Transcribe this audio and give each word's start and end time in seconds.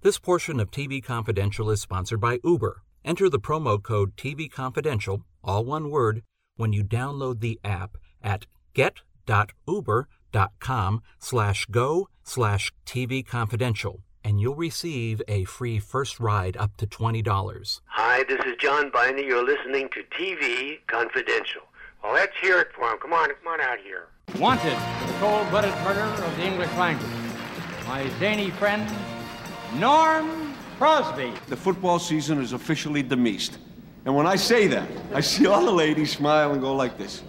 This 0.00 0.20
portion 0.20 0.60
of 0.60 0.70
TV 0.70 1.02
Confidential 1.02 1.70
is 1.70 1.80
sponsored 1.80 2.20
by 2.20 2.38
Uber. 2.44 2.82
Enter 3.04 3.28
the 3.28 3.40
promo 3.40 3.82
code 3.82 4.16
TV 4.16 4.48
Confidential, 4.48 5.24
all 5.42 5.64
one 5.64 5.90
word, 5.90 6.22
when 6.56 6.72
you 6.72 6.84
download 6.84 7.40
the 7.40 7.58
app 7.64 7.96
at 8.22 8.46
get.uber.com 8.74 11.02
slash 11.18 11.66
go 11.66 12.08
slash 12.22 12.72
TV 12.86 13.26
Confidential, 13.26 14.04
and 14.22 14.40
you'll 14.40 14.54
receive 14.54 15.20
a 15.26 15.42
free 15.42 15.80
first 15.80 16.20
ride 16.20 16.56
up 16.56 16.76
to 16.76 16.86
$20. 16.86 17.80
Hi, 17.86 18.22
this 18.28 18.38
is 18.46 18.54
John 18.60 18.92
Byner. 18.92 19.18
You're 19.18 19.44
listening 19.44 19.88
to 19.94 20.04
TV 20.16 20.78
Confidential. 20.86 21.62
Well, 22.04 22.12
let's 22.12 22.36
hear 22.40 22.60
it 22.60 22.68
for 22.72 22.88
him. 22.88 22.98
Come 23.02 23.12
on, 23.12 23.30
come 23.30 23.48
on 23.48 23.60
out 23.60 23.78
here. 23.82 24.06
Wanted 24.38 24.78
for 25.00 25.06
the 25.08 25.18
cold-blooded 25.18 25.74
murder 25.82 26.02
of 26.02 26.36
the 26.36 26.44
English 26.44 26.72
language. 26.74 27.10
My 27.88 28.08
zany 28.20 28.50
friend, 28.50 28.88
Norm 29.74 30.54
Crosby. 30.78 31.32
The 31.48 31.56
football 31.56 31.98
season 31.98 32.40
is 32.40 32.52
officially 32.52 33.02
demised. 33.02 33.58
And 34.04 34.14
when 34.14 34.26
I 34.26 34.36
say 34.36 34.66
that, 34.68 34.88
I 35.12 35.20
see 35.20 35.46
all 35.46 35.64
the 35.64 35.72
ladies 35.72 36.12
smile 36.12 36.52
and 36.52 36.60
go 36.60 36.74
like 36.74 36.96
this. 36.96 37.22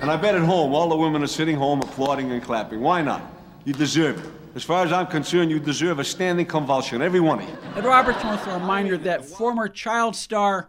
And 0.00 0.10
I 0.10 0.16
bet 0.16 0.34
at 0.34 0.42
home, 0.42 0.74
all 0.74 0.88
the 0.88 0.96
women 0.96 1.22
are 1.22 1.28
sitting 1.28 1.56
home 1.56 1.80
applauding 1.80 2.30
and 2.32 2.42
clapping. 2.42 2.80
Why 2.80 3.00
not? 3.00 3.22
You 3.64 3.72
deserve 3.72 4.24
it. 4.24 4.30
As 4.54 4.62
far 4.62 4.84
as 4.84 4.92
I'm 4.92 5.06
concerned, 5.06 5.50
you 5.50 5.58
deserve 5.58 5.98
a 5.98 6.04
standing 6.04 6.46
convulsion, 6.46 7.02
every 7.02 7.20
one 7.20 7.40
of 7.40 7.48
you. 7.48 7.56
Ed 7.76 7.84
Roberts 7.84 8.22
wants 8.24 8.46
a 8.46 8.52
reminder 8.58 8.96
that 8.98 9.24
former 9.24 9.68
child 9.68 10.16
star 10.16 10.68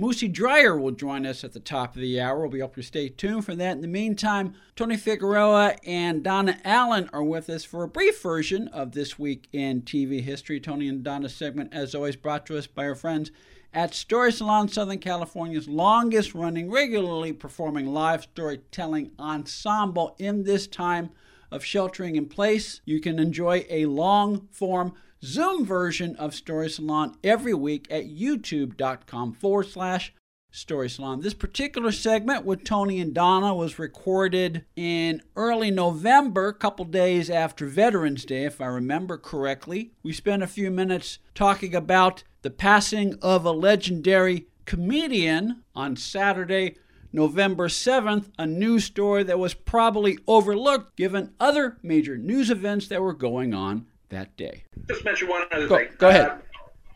Moosie 0.00 0.28
Drier 0.28 0.78
will 0.78 0.92
join 0.92 1.26
us 1.26 1.44
at 1.44 1.52
the 1.52 1.60
top 1.60 1.94
of 1.94 2.00
the 2.00 2.18
hour. 2.18 2.40
We'll 2.40 2.48
be 2.48 2.62
up 2.62 2.74
to 2.76 2.82
stay 2.82 3.10
tuned 3.10 3.44
for 3.44 3.54
that. 3.54 3.72
In 3.72 3.82
the 3.82 3.86
meantime, 3.86 4.54
Tony 4.74 4.96
Figueroa 4.96 5.76
and 5.84 6.22
Donna 6.22 6.58
Allen 6.64 7.10
are 7.12 7.22
with 7.22 7.50
us 7.50 7.64
for 7.64 7.82
a 7.82 7.88
brief 7.88 8.22
version 8.22 8.68
of 8.68 8.92
This 8.92 9.18
Week 9.18 9.46
in 9.52 9.82
TV 9.82 10.22
History. 10.22 10.58
Tony 10.58 10.88
and 10.88 11.02
Donna's 11.02 11.34
segment, 11.34 11.74
as 11.74 11.94
always, 11.94 12.16
brought 12.16 12.46
to 12.46 12.56
us 12.56 12.66
by 12.66 12.84
our 12.86 12.94
friends 12.94 13.30
at 13.74 13.92
Story 13.92 14.32
Salon, 14.32 14.68
Southern 14.68 15.00
California's 15.00 15.68
longest 15.68 16.34
running, 16.34 16.70
regularly 16.70 17.34
performing 17.34 17.84
live 17.84 18.22
storytelling 18.22 19.10
ensemble 19.18 20.16
in 20.18 20.44
this 20.44 20.66
time 20.66 21.10
of 21.50 21.64
sheltering 21.64 22.16
in 22.16 22.26
place. 22.26 22.80
You 22.84 23.00
can 23.00 23.18
enjoy 23.18 23.66
a 23.68 23.86
long 23.86 24.48
form 24.50 24.94
Zoom 25.22 25.66
version 25.66 26.16
of 26.16 26.34
Story 26.34 26.70
Salon 26.70 27.16
every 27.22 27.54
week 27.54 27.86
at 27.90 28.06
youtube.com 28.06 29.34
forward 29.34 29.66
slash 29.68 30.14
Story 30.52 30.90
Salon. 30.90 31.20
This 31.20 31.34
particular 31.34 31.92
segment 31.92 32.44
with 32.44 32.64
Tony 32.64 33.00
and 33.00 33.14
Donna 33.14 33.54
was 33.54 33.78
recorded 33.78 34.64
in 34.74 35.22
early 35.36 35.70
November, 35.70 36.48
a 36.48 36.54
couple 36.54 36.84
days 36.84 37.30
after 37.30 37.66
Veterans 37.66 38.24
Day, 38.24 38.44
if 38.44 38.60
I 38.60 38.66
remember 38.66 39.16
correctly. 39.16 39.92
We 40.02 40.12
spent 40.12 40.42
a 40.42 40.48
few 40.48 40.70
minutes 40.70 41.18
talking 41.34 41.74
about 41.74 42.24
the 42.42 42.50
passing 42.50 43.16
of 43.22 43.44
a 43.44 43.52
legendary 43.52 44.46
comedian 44.64 45.62
on 45.74 45.96
Saturday, 45.96 46.76
November 47.12 47.68
7th, 47.68 48.26
a 48.38 48.46
news 48.46 48.84
story 48.84 49.22
that 49.24 49.38
was 49.38 49.54
probably 49.54 50.18
overlooked 50.26 50.96
given 50.96 51.32
other 51.40 51.76
major 51.82 52.16
news 52.16 52.50
events 52.50 52.88
that 52.88 53.02
were 53.02 53.12
going 53.14 53.52
on 53.54 53.86
that 54.10 54.36
day. 54.36 54.64
Just 54.88 55.04
mention 55.04 55.28
one 55.28 55.42
other 55.52 55.66
Go- 55.66 55.76
thing. 55.78 55.88
go 55.98 56.08
ahead. 56.08 56.32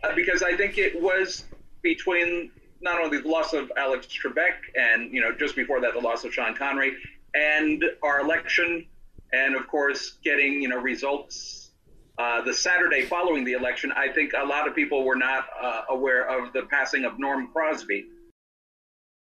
Uh, 0.02 0.14
because 0.14 0.42
I 0.42 0.56
think 0.56 0.78
it 0.78 1.00
was 1.00 1.44
between 1.82 2.50
not 2.80 3.00
only 3.00 3.18
the 3.20 3.28
loss 3.28 3.52
of 3.54 3.72
Alex 3.76 4.06
Trebek 4.06 4.54
and, 4.74 5.12
you 5.12 5.20
know, 5.20 5.32
just 5.32 5.56
before 5.56 5.80
that, 5.80 5.94
the 5.94 6.00
loss 6.00 6.24
of 6.24 6.32
Sean 6.34 6.54
Connery 6.54 6.94
and 7.34 7.82
our 8.02 8.20
election, 8.20 8.86
and 9.32 9.56
of 9.56 9.66
course, 9.66 10.18
getting, 10.22 10.60
you 10.62 10.68
know, 10.68 10.78
results 10.78 11.70
uh, 12.18 12.42
the 12.42 12.54
Saturday 12.54 13.02
following 13.02 13.42
the 13.44 13.52
election. 13.54 13.90
I 13.92 14.08
think 14.12 14.32
a 14.38 14.44
lot 14.44 14.68
of 14.68 14.74
people 14.74 15.04
were 15.04 15.16
not 15.16 15.46
uh, 15.60 15.82
aware 15.90 16.28
of 16.28 16.52
the 16.52 16.62
passing 16.62 17.04
of 17.04 17.18
Norm 17.18 17.48
Crosby. 17.52 18.04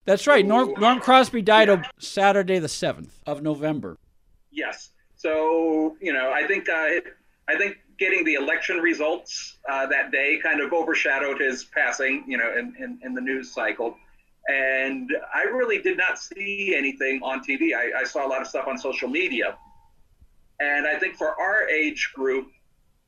That's 0.08 0.26
right. 0.26 0.46
Norm, 0.46 0.72
Norm 0.78 1.00
Crosby 1.00 1.42
died 1.42 1.68
on 1.68 1.84
Saturday, 1.98 2.58
the 2.58 2.66
7th 2.66 3.10
of 3.26 3.42
November. 3.42 3.98
Yes. 4.50 4.88
So 5.16 5.98
you 6.00 6.14
know, 6.14 6.32
I 6.32 6.46
think 6.46 6.66
uh, 6.66 7.00
I 7.46 7.58
think 7.58 7.76
getting 7.98 8.24
the 8.24 8.34
election 8.34 8.78
results 8.78 9.58
uh, 9.68 9.84
that 9.88 10.10
day 10.10 10.40
kind 10.42 10.62
of 10.62 10.72
overshadowed 10.72 11.38
his 11.38 11.64
passing. 11.64 12.24
You 12.26 12.38
know, 12.38 12.56
in, 12.56 12.74
in, 12.78 12.98
in 13.04 13.12
the 13.12 13.20
news 13.20 13.52
cycle. 13.52 13.98
And 14.48 15.14
I 15.34 15.42
really 15.42 15.82
did 15.82 15.98
not 15.98 16.18
see 16.18 16.74
anything 16.74 17.20
on 17.22 17.44
TV. 17.44 17.74
I, 17.74 18.00
I 18.00 18.04
saw 18.04 18.26
a 18.26 18.28
lot 18.28 18.40
of 18.40 18.46
stuff 18.46 18.66
on 18.66 18.78
social 18.78 19.10
media. 19.10 19.58
And 20.58 20.86
I 20.86 20.98
think 20.98 21.16
for 21.16 21.38
our 21.38 21.68
age 21.68 22.12
group, 22.14 22.48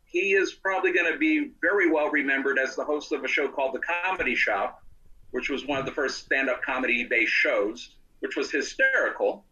he 0.04 0.34
is 0.34 0.52
probably 0.52 0.92
going 0.92 1.10
to 1.10 1.18
be 1.18 1.52
very 1.62 1.90
well 1.90 2.10
remembered 2.10 2.58
as 2.58 2.76
the 2.76 2.84
host 2.84 3.12
of 3.12 3.24
a 3.24 3.28
show 3.28 3.48
called 3.48 3.74
The 3.74 3.80
Comedy 3.80 4.34
Shop, 4.34 4.82
which 5.30 5.50
was 5.50 5.66
one 5.66 5.78
of 5.78 5.86
the 5.86 5.92
first 5.92 6.24
stand-up 6.24 6.62
comedy-based 6.62 7.32
shows, 7.32 7.96
which 8.20 8.36
was 8.36 8.50
hysterical. 8.50 9.44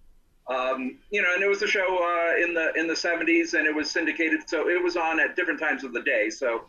Um, 0.48 0.98
you 1.10 1.20
know, 1.22 1.28
and 1.34 1.42
it 1.42 1.48
was 1.48 1.62
a 1.62 1.66
show 1.66 1.80
uh, 1.80 2.42
in 2.42 2.54
the 2.54 2.72
in 2.74 2.86
the 2.86 2.94
70s, 2.94 3.52
and 3.52 3.66
it 3.66 3.74
was 3.74 3.90
syndicated, 3.90 4.40
so 4.48 4.68
it 4.68 4.82
was 4.82 4.96
on 4.96 5.20
at 5.20 5.36
different 5.36 5.60
times 5.60 5.84
of 5.84 5.92
the 5.92 6.00
day. 6.02 6.30
So, 6.30 6.64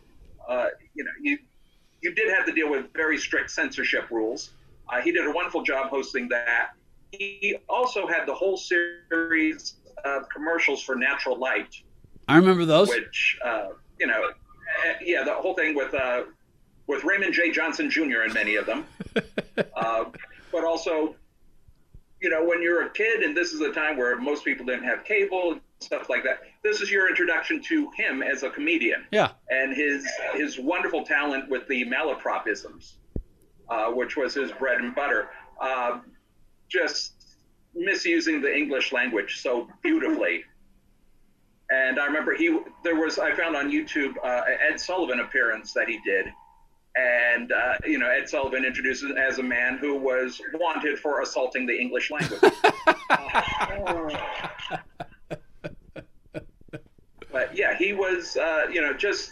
uh, 0.47 0.67
you 0.93 1.03
know, 1.03 1.11
you 1.21 1.37
you 2.01 2.13
did 2.13 2.29
have 2.33 2.45
to 2.45 2.51
deal 2.51 2.69
with 2.69 2.91
very 2.93 3.17
strict 3.17 3.51
censorship 3.51 4.09
rules. 4.11 4.51
Uh, 4.89 5.01
he 5.01 5.11
did 5.11 5.25
a 5.25 5.31
wonderful 5.31 5.63
job 5.63 5.89
hosting 5.89 6.27
that. 6.29 6.71
He 7.11 7.57
also 7.69 8.05
had 8.05 8.25
the 8.25 8.33
whole 8.33 8.57
series 8.57 9.75
of 10.03 10.27
commercials 10.29 10.81
for 10.81 10.95
Natural 10.95 11.37
Light, 11.37 11.75
I 12.27 12.35
remember 12.35 12.65
those. 12.65 12.89
which 12.89 13.37
uh, 13.43 13.69
you 13.99 14.07
know, 14.07 14.23
uh, 14.23 14.93
yeah, 15.01 15.23
the 15.23 15.33
whole 15.33 15.55
thing 15.55 15.75
with 15.75 15.93
uh, 15.93 16.23
with 16.89 17.03
Raymond 17.05 17.33
J. 17.33 17.51
Johnson 17.51 17.89
Jr. 17.89 18.23
in 18.27 18.33
many 18.33 18.55
of 18.55 18.65
them, 18.65 18.85
uh, 19.75 20.05
but 20.51 20.63
also, 20.65 21.15
you 22.19 22.29
know, 22.29 22.43
when 22.43 22.61
you're 22.63 22.85
a 22.85 22.89
kid 22.89 23.21
and 23.21 23.37
this 23.37 23.53
is 23.53 23.61
a 23.61 23.71
time 23.71 23.95
where 23.95 24.17
most 24.19 24.43
people 24.43 24.65
didn't 24.65 24.85
have 24.85 25.03
cable 25.05 25.51
and 25.53 25.61
stuff 25.79 26.09
like 26.09 26.23
that. 26.23 26.39
This 26.63 26.81
is 26.81 26.91
your 26.91 27.07
introduction 27.07 27.61
to 27.69 27.89
him 27.95 28.21
as 28.23 28.41
a 28.43 28.49
comedian 28.49 29.05
Yeah. 29.11 29.29
and 29.49 29.73
his 29.73 30.05
his 30.33 30.59
wonderful 30.59 31.05
talent 31.05 31.47
with 31.49 31.67
the 31.67 31.85
malapropisms, 31.85 32.93
uh, 33.69 33.91
which 33.91 34.17
was 34.17 34.33
his 34.33 34.51
bread 34.51 34.81
and 34.81 34.93
butter. 34.95 35.29
Uh, 35.61 35.99
just 36.67 37.13
misusing 37.75 38.41
the 38.41 38.53
English 38.53 38.91
language 38.91 39.41
so 39.41 39.67
beautifully. 39.83 40.43
And 41.69 41.99
I 41.99 42.05
remember 42.07 42.35
he 42.35 42.57
there 42.83 42.95
was 42.95 43.19
I 43.19 43.33
found 43.35 43.55
on 43.55 43.69
YouTube 43.71 44.17
uh, 44.23 44.41
an 44.47 44.57
Ed 44.71 44.79
Sullivan 44.79 45.19
appearance 45.19 45.71
that 45.73 45.87
he 45.87 45.99
did, 46.03 46.25
and 46.99 47.51
uh, 47.51 47.73
you 47.85 47.97
know 47.97 48.09
Ed 48.09 48.29
Sullivan 48.29 48.65
introduces 48.65 49.11
as 49.17 49.39
a 49.39 49.43
man 49.43 49.77
who 49.77 49.95
was 49.95 50.41
wanted 50.53 50.99
for 50.99 51.21
assaulting 51.21 51.65
the 51.65 51.79
English 51.79 52.11
language. 52.11 52.41
but 57.31 57.55
yeah, 57.55 57.77
he 57.77 57.93
was 57.93 58.35
uh, 58.37 58.67
you 58.71 58.81
know 58.81 58.93
just 58.93 59.31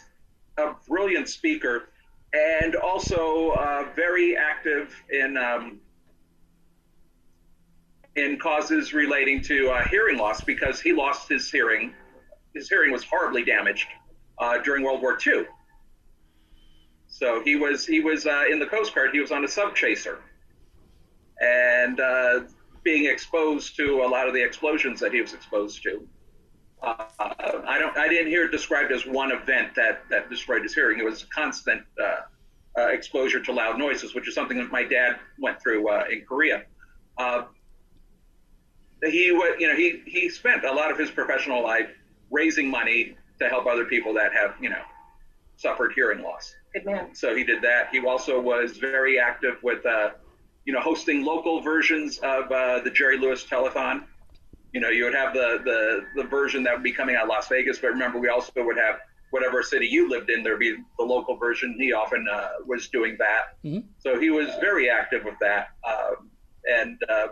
a 0.58 0.74
brilliant 0.88 1.30
speaker, 1.30 1.90
and 2.34 2.76
also 2.76 3.50
uh, 3.52 3.86
very 3.96 4.38
active 4.38 4.94
in 5.10 5.38
um, 5.38 5.80
in 8.16 8.40
causes 8.40 8.94
relating 8.94 9.42
to 9.42 9.70
uh, 9.70 9.88
hearing 9.90 10.18
loss 10.18 10.42
because 10.42 10.82
he 10.82 10.94
lost 10.94 11.30
his 11.30 11.50
hearing. 11.52 11.94
His 12.54 12.70
hearing 12.70 12.92
was 12.92 13.04
horribly 13.04 13.44
damaged 13.44 13.88
uh, 14.40 14.58
during 14.60 14.84
World 14.84 15.02
War 15.02 15.18
II. 15.26 15.46
So 17.18 17.42
he 17.44 17.56
was 17.56 17.84
he 17.84 18.00
was 18.00 18.28
uh, 18.28 18.44
in 18.48 18.60
the 18.60 18.68
Coast 18.68 18.94
Guard. 18.94 19.10
He 19.12 19.20
was 19.20 19.32
on 19.32 19.44
a 19.44 19.48
sub 19.48 19.76
chaser, 19.76 20.20
and 21.42 22.00
uh, 22.00 22.42
being 22.84 23.06
exposed 23.06 23.76
to 23.78 24.04
a 24.04 24.08
lot 24.08 24.28
of 24.28 24.36
the 24.36 24.44
explosions 24.44 25.00
that 25.00 25.12
he 25.12 25.20
was 25.20 25.34
exposed 25.34 25.82
to. 25.82 26.08
Uh, 26.84 27.06
I 27.20 27.80
don't. 27.80 27.98
I 27.98 28.08
didn't 28.08 28.28
hear 28.28 28.46
it 28.46 28.52
described 28.52 28.92
as 28.92 29.08
one 29.08 29.32
event 29.32 29.74
that 29.76 30.04
that 30.12 30.30
destroyed 30.30 30.62
his 30.62 30.76
hearing. 30.76 31.00
It 31.00 31.06
was 31.06 31.26
constant 31.34 31.82
uh, 32.00 32.80
uh, 32.80 32.88
exposure 32.90 33.40
to 33.46 33.52
loud 33.52 33.80
noises, 33.80 34.14
which 34.14 34.28
is 34.28 34.36
something 34.36 34.60
that 34.60 34.72
my 34.72 34.84
dad 34.84 35.18
went 35.40 35.60
through 35.60 35.90
uh, 35.90 36.04
in 36.12 36.24
Korea. 36.24 36.66
He 39.04 39.32
wa 39.32 39.46
you 39.58 39.68
know 39.68 39.76
he 39.76 40.04
he 40.06 40.30
spent 40.30 40.66
a 40.66 40.72
lot 40.72 40.92
of 40.92 41.00
his 41.00 41.10
professional 41.10 41.64
life 41.64 41.90
raising 42.30 42.70
money 42.70 43.18
to 43.40 43.50
help 43.50 43.66
other 43.66 43.86
people 43.86 44.14
that 44.14 44.34
have 44.34 44.54
you 44.62 44.70
know 44.70 44.84
suffered 45.56 45.94
hearing 45.96 46.22
loss. 46.22 46.54
Good 46.78 46.86
man. 46.86 47.16
So 47.16 47.36
he 47.36 47.44
did 47.44 47.62
that. 47.64 47.90
He 47.92 48.00
also 48.00 48.40
was 48.40 48.78
very 48.78 49.20
active 49.20 49.58
with 49.64 49.86
uh, 49.86 50.12
you 50.66 50.74
know 50.74 50.80
hosting 50.80 51.24
local 51.24 51.62
versions 51.62 52.20
of 52.20 52.52
uh, 52.52 52.82
the 52.82 52.92
Jerry 52.92 53.18
Lewis 53.18 53.44
telethon. 53.44 54.04
You 54.74 54.82
know, 54.82 54.90
you 54.90 55.06
would 55.06 55.16
have 55.16 55.34
the, 55.34 55.60
the 55.64 56.22
the 56.22 56.28
version 56.28 56.64
that 56.64 56.74
would 56.74 56.84
be 56.84 56.92
coming 56.92 57.16
out 57.16 57.24
of 57.24 57.30
Las 57.30 57.48
Vegas, 57.48 57.80
but 57.80 57.88
remember 57.88 58.20
we 58.20 58.30
also 58.30 58.52
would 58.58 58.78
have 58.78 59.00
whatever 59.32 59.62
city 59.62 59.86
you 59.88 60.10
lived 60.10 60.30
in, 60.30 60.42
there'd 60.42 60.60
be 60.60 60.78
the 60.98 61.04
local 61.04 61.36
version. 61.36 61.76
He 61.78 61.92
often 61.92 62.26
uh, 62.32 62.50
was 62.66 62.88
doing 62.88 63.18
that. 63.20 63.58
Mhm. 63.66 63.84
So 64.00 64.20
he 64.20 64.30
was 64.30 64.48
very 64.62 64.90
active 64.90 65.24
with 65.26 65.36
that. 65.42 65.70
Um, 65.86 66.30
and 66.70 66.98
uh, 67.10 67.28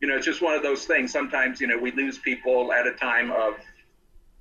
you 0.00 0.08
know, 0.08 0.16
it's 0.16 0.26
just 0.26 0.42
one 0.42 0.54
of 0.54 0.62
those 0.62 0.84
things. 0.84 1.12
Sometimes, 1.12 1.60
you 1.60 1.66
know, 1.68 1.78
we 1.78 1.92
lose 1.92 2.18
people 2.18 2.72
at 2.72 2.86
a 2.86 2.92
time 2.92 3.30
of 3.30 3.54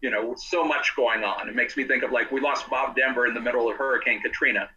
you 0.01 0.09
know, 0.09 0.35
so 0.37 0.63
much 0.63 0.95
going 0.95 1.23
on. 1.23 1.47
It 1.47 1.55
makes 1.55 1.77
me 1.77 1.83
think 1.85 2.03
of 2.03 2.11
like 2.11 2.31
we 2.31 2.41
lost 2.41 2.69
Bob 2.69 2.95
Denver 2.95 3.25
in 3.27 3.33
the 3.33 3.41
middle 3.41 3.69
of 3.69 3.77
Hurricane 3.77 4.21
Katrina, 4.21 4.69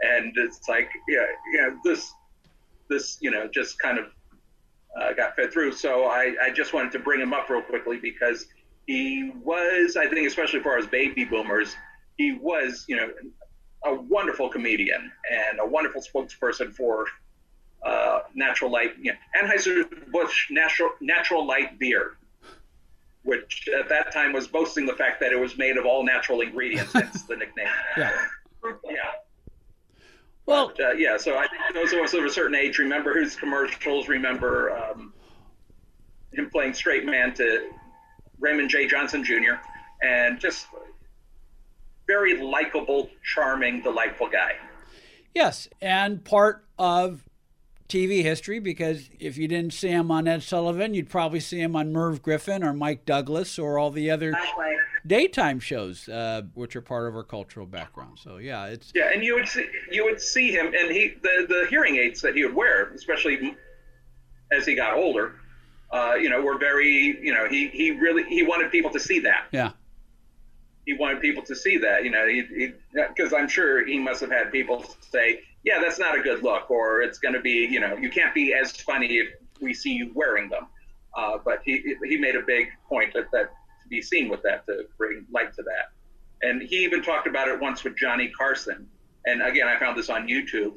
and 0.00 0.32
it's 0.36 0.68
like 0.68 0.90
yeah, 1.08 1.26
yeah, 1.54 1.70
this 1.84 2.12
this 2.88 3.18
you 3.20 3.30
know 3.30 3.48
just 3.48 3.78
kind 3.78 3.98
of 3.98 4.06
uh, 4.98 5.12
got 5.12 5.36
fed 5.36 5.52
through. 5.52 5.72
So 5.72 6.04
I, 6.04 6.34
I 6.42 6.50
just 6.50 6.72
wanted 6.72 6.92
to 6.92 6.98
bring 6.98 7.20
him 7.20 7.32
up 7.32 7.48
real 7.48 7.62
quickly 7.62 7.98
because 7.98 8.46
he 8.86 9.32
was, 9.42 9.96
I 9.96 10.08
think, 10.08 10.26
especially 10.26 10.60
for 10.60 10.76
us 10.76 10.86
baby 10.86 11.24
boomers, 11.24 11.74
he 12.18 12.32
was, 12.32 12.84
you 12.88 12.96
know, 12.96 13.10
a 13.84 13.94
wonderful 13.94 14.48
comedian 14.48 15.10
and 15.30 15.60
a 15.60 15.66
wonderful 15.66 16.02
spokesperson 16.02 16.74
for 16.74 17.06
uh, 17.82 18.20
natural 18.34 18.70
light, 18.70 18.92
you 19.00 19.12
know, 19.12 19.18
Anheuser-Busch 19.42 20.50
natural, 20.50 20.90
natural 21.00 21.46
light 21.46 21.78
beer, 21.78 22.16
which 23.24 23.68
at 23.78 23.88
that 23.88 24.12
time 24.12 24.32
was 24.32 24.48
boasting 24.48 24.86
the 24.86 24.94
fact 24.94 25.20
that 25.20 25.32
it 25.32 25.38
was 25.38 25.56
made 25.56 25.76
of 25.76 25.86
all 25.86 26.04
natural 26.04 26.40
ingredients, 26.40 26.92
hence 26.92 27.22
the 27.22 27.36
nickname. 27.36 27.66
Yeah. 27.96 28.12
yeah. 28.88 28.96
Well, 30.46 30.72
But, 30.76 30.84
uh, 30.84 30.92
yeah, 30.92 31.16
so 31.16 31.36
I 31.36 31.46
think 31.48 31.62
those 31.74 31.92
of 31.92 31.98
us 32.00 32.14
of 32.14 32.24
a 32.24 32.30
certain 32.30 32.54
age 32.54 32.78
remember 32.78 33.18
his 33.18 33.34
commercials, 33.36 34.08
remember 34.08 34.70
um, 34.76 35.12
him 36.32 36.48
playing 36.50 36.74
straight 36.74 37.04
man 37.04 37.34
to 37.34 37.70
Raymond 38.38 38.70
J. 38.70 38.86
Johnson 38.86 39.24
Jr., 39.24 39.54
and 40.02 40.38
just 40.40 40.66
very 42.06 42.40
likable, 42.42 43.08
charming, 43.24 43.82
delightful 43.82 44.28
guy. 44.28 44.52
yes, 45.34 45.68
and 45.80 46.24
part 46.24 46.64
of 46.78 47.24
TV 47.88 48.22
history 48.22 48.58
because 48.58 49.08
if 49.18 49.36
you 49.36 49.48
didn't 49.48 49.72
see 49.72 49.88
him 49.88 50.10
on 50.10 50.26
Ed 50.26 50.42
Sullivan, 50.42 50.94
you'd 50.94 51.10
probably 51.10 51.40
see 51.40 51.60
him 51.60 51.76
on 51.76 51.92
Merv 51.92 52.22
Griffin 52.22 52.62
or 52.62 52.72
Mike 52.72 53.04
Douglas 53.04 53.58
or 53.58 53.78
all 53.78 53.90
the 53.90 54.10
other 54.10 54.34
daytime 55.06 55.60
shows, 55.60 56.08
uh, 56.08 56.42
which 56.54 56.76
are 56.76 56.80
part 56.80 57.08
of 57.08 57.16
our 57.16 57.24
cultural 57.24 57.66
background. 57.66 58.18
So 58.18 58.38
yeah, 58.38 58.66
it's 58.66 58.92
Yeah, 58.94 59.10
and 59.12 59.22
you 59.22 59.34
would 59.34 59.48
see 59.48 59.66
you 59.90 60.04
would 60.04 60.20
see 60.20 60.50
him, 60.50 60.66
and 60.66 60.90
he 60.90 61.14
the 61.22 61.46
the 61.48 61.66
hearing 61.68 61.96
aids 61.96 62.20
that 62.22 62.34
he 62.34 62.44
would 62.44 62.54
wear, 62.54 62.90
especially 62.94 63.56
as 64.50 64.66
he 64.66 64.74
got 64.74 64.94
older, 64.94 65.36
uh, 65.90 66.14
you 66.14 66.30
know, 66.30 66.40
were 66.42 66.58
very 66.58 67.18
you 67.22 67.32
know 67.32 67.48
he 67.48 67.68
he 67.68 67.90
really 67.90 68.24
he 68.24 68.42
wanted 68.42 68.70
people 68.70 68.90
to 68.90 69.00
see 69.00 69.20
that. 69.20 69.46
yeah, 69.52 69.72
he 70.86 70.94
wanted 70.94 71.20
people 71.20 71.42
to 71.44 71.54
see 71.54 71.78
that, 71.78 72.04
you 72.04 72.10
know, 72.10 72.26
because 73.08 73.32
I'm 73.32 73.48
sure 73.48 73.86
he 73.86 73.98
must 73.98 74.20
have 74.20 74.30
had 74.30 74.50
people 74.50 74.84
say, 75.10 75.40
yeah, 75.64 75.80
that's 75.80 75.98
not 75.98 76.18
a 76.18 76.22
good 76.22 76.42
look, 76.42 76.70
or 76.70 77.02
it's 77.02 77.18
going 77.18 77.34
to 77.34 77.40
be, 77.40 77.68
you 77.70 77.80
know, 77.80 77.96
you 77.96 78.10
can't 78.10 78.34
be 78.34 78.52
as 78.52 78.72
funny 78.72 79.18
if 79.18 79.28
we 79.60 79.72
see 79.72 79.92
you 79.92 80.10
wearing 80.14 80.48
them. 80.48 80.66
Uh, 81.16 81.38
but 81.44 81.60
he 81.64 81.94
he 82.04 82.16
made 82.16 82.36
a 82.36 82.42
big 82.42 82.68
point 82.88 83.12
that, 83.12 83.30
that 83.32 83.50
to 83.82 83.88
be 83.88 84.00
seen 84.00 84.28
with 84.28 84.42
that 84.42 84.66
to 84.66 84.86
bring 84.98 85.24
light 85.30 85.52
to 85.54 85.62
that. 85.62 85.90
And 86.42 86.62
he 86.62 86.84
even 86.84 87.02
talked 87.02 87.26
about 87.26 87.48
it 87.48 87.60
once 87.60 87.84
with 87.84 87.96
Johnny 87.96 88.28
Carson. 88.28 88.88
And 89.26 89.42
again, 89.42 89.68
I 89.68 89.78
found 89.78 89.96
this 89.96 90.10
on 90.10 90.26
YouTube. 90.26 90.74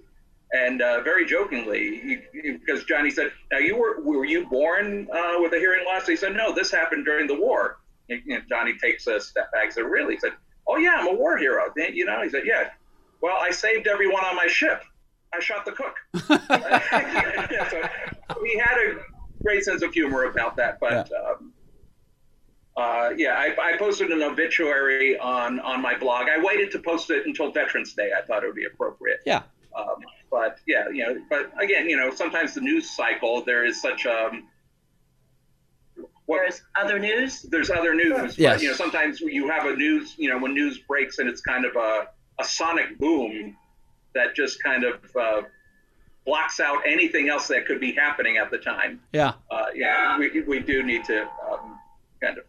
And 0.54 0.82
uh, 0.82 1.02
very 1.02 1.26
jokingly, 1.26 2.22
because 2.32 2.84
Johnny 2.84 3.10
said, 3.10 3.32
"Now 3.52 3.58
you 3.58 3.76
were 3.76 4.00
were 4.02 4.26
you 4.26 4.46
born 4.46 5.08
uh, 5.12 5.36
with 5.40 5.54
a 5.54 5.58
hearing 5.58 5.84
loss?" 5.86 6.08
He 6.08 6.16
said, 6.16 6.36
"No, 6.36 6.54
this 6.54 6.72
happened 6.72 7.06
during 7.06 7.26
the 7.28 7.34
war." 7.34 7.80
And, 8.10 8.22
know, 8.26 8.42
Johnny 8.48 8.78
takes 8.78 9.08
a 9.08 9.20
step 9.20 9.52
back. 9.52 9.66
He 9.66 9.72
said, 9.72 9.86
"Really?" 9.86 10.14
He 10.14 10.20
said, 10.20 10.34
"Oh 10.68 10.78
yeah, 10.78 10.98
I'm 11.00 11.08
a 11.08 11.14
war 11.14 11.38
hero." 11.38 11.74
You 11.76 12.06
know, 12.06 12.22
he 12.22 12.30
said, 12.30 12.44
"Yeah." 12.46 12.70
Well, 13.22 13.38
I 13.40 13.52
saved 13.52 13.88
everyone 13.88 14.24
on 14.24 14.36
my 14.36 14.48
ship. 14.48 14.84
I 15.34 15.40
shot 15.40 15.66
the 15.66 15.72
cook. 15.72 15.96
yeah, 16.30 17.70
so 17.70 17.82
he 18.44 18.58
had 18.58 18.78
a 18.78 18.96
great 19.44 19.64
sense 19.64 19.82
of 19.82 19.94
humor 19.94 20.26
about 20.26 20.56
that. 20.58 20.80
But 20.80 21.10
yeah, 21.12 21.18
um, 21.18 21.54
uh, 22.78 23.10
yeah 23.16 23.34
I, 23.34 23.74
I, 23.74 23.78
posted 23.78 24.12
an 24.12 24.22
obituary 24.22 25.18
on 25.18 25.60
on 25.60 25.82
my 25.82 25.98
blog. 25.98 26.28
I 26.30 26.42
waited 26.42 26.72
to 26.72 26.80
post 26.80 27.10
it 27.10 27.26
until 27.26 27.52
Veterans 27.52 27.94
Day. 27.94 28.12
I 28.18 28.26
thought 28.26 28.44
it 28.44 28.48
would 28.48 28.56
be 28.56 28.66
appropriate. 28.66 29.22
Yeah. 29.26 29.44
Um, 29.76 29.98
but 30.32 30.60
yeah, 30.68 30.90
you 30.90 31.06
know, 31.06 31.22
but 31.30 31.52
again, 31.62 31.90
you 31.90 31.98
know, 31.98 32.14
sometimes 32.14 32.54
the 32.54 32.62
news 32.62 32.90
cycle 32.96 33.44
there 33.44 33.66
is 33.66 33.82
such 33.82 34.06
um, 34.06 34.48
what, 36.26 36.40
there's 36.42 36.62
other 36.76 37.00
news. 37.00 37.44
There's 37.44 37.70
other 37.70 37.94
news. 37.94 38.38
Yes. 38.38 38.56
But, 38.56 38.62
you 38.64 38.70
know, 38.70 38.76
sometimes 38.76 39.20
you 39.22 39.50
have 39.50 39.66
a 39.66 39.76
news. 39.76 40.16
You 40.18 40.30
know, 40.30 40.38
when 40.38 40.54
news 40.54 40.80
breaks 40.80 41.20
and 41.20 41.30
it's 41.30 41.42
kind 41.42 41.66
of 41.66 41.76
a 41.76 42.08
a 42.40 42.44
sonic 42.44 42.98
boom 42.98 43.56
that 44.14 44.36
just 44.36 44.62
kind 44.62 44.84
of 44.84 45.00
uh, 45.16 45.42
blocks 46.26 46.60
out 46.60 46.80
anything 46.86 47.30
else 47.30 47.48
that 47.48 47.66
could 47.66 47.80
be 47.80 47.92
happening 47.92 48.38
at 48.38 48.50
the 48.52 48.58
time. 48.58 49.02
Yeah. 49.14 49.34
Uh, 49.52 49.66
yeah, 49.74 50.18
we, 50.18 50.42
we 50.42 50.60
do 50.60 50.84
need 50.84 51.06
to 51.06 51.22
um, 51.22 51.80
kind 52.22 52.38
of 52.38 52.46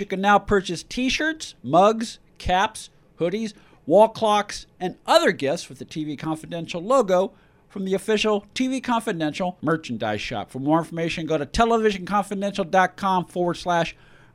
You 0.00 0.06
can 0.06 0.20
now 0.20 0.40
purchase 0.40 0.82
t-shirts, 0.82 1.54
mugs, 1.62 2.18
caps, 2.38 2.90
hoodies, 3.20 3.52
wall 3.86 4.08
clocks, 4.08 4.66
and 4.80 4.96
other 5.06 5.30
gifts 5.30 5.68
with 5.68 5.78
the 5.78 5.84
TV 5.84 6.18
Confidential 6.18 6.82
logo 6.82 7.32
from 7.68 7.84
the 7.84 7.94
official 7.94 8.44
TV 8.56 8.82
Confidential 8.82 9.56
merchandise 9.62 10.20
shop. 10.20 10.50
For 10.50 10.58
more 10.58 10.78
information, 10.78 11.26
go 11.26 11.38
to 11.38 11.46
televisionconfidential.com 11.46 13.26
forward 13.26 13.54
slash 13.54 13.94